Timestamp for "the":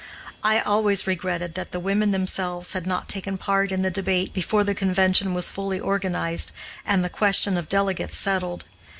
1.71-1.79, 3.83-3.91, 4.63-4.73, 7.03-7.07